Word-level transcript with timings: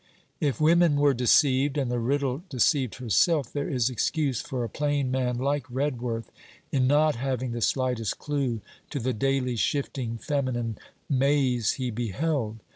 If 0.39 0.59
women 0.59 0.95
were 0.95 1.13
deceived, 1.13 1.77
and 1.77 1.91
the 1.91 1.99
riddle 1.99 2.41
deceived 2.49 2.95
herself, 2.95 3.53
there 3.53 3.69
is 3.69 3.87
excuse 3.87 4.41
for 4.41 4.63
a 4.63 4.67
plain 4.67 5.11
man 5.11 5.37
like 5.37 5.65
Redworth 5.69 6.31
in 6.71 6.87
not 6.87 7.17
having 7.17 7.51
the 7.51 7.61
slightest 7.61 8.17
clue 8.17 8.61
to 8.89 8.99
the 8.99 9.13
daily 9.13 9.55
shifting 9.57 10.17
feminine 10.17 10.79
maze 11.07 11.73
he 11.73 11.91
beheld. 11.91 12.61